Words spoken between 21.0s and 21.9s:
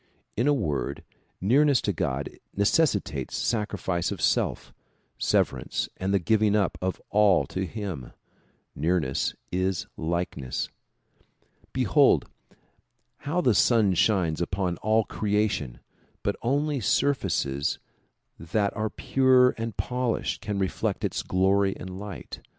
its glory